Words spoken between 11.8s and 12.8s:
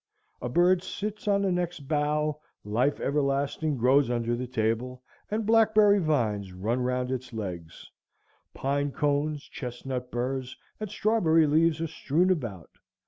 are strewn about.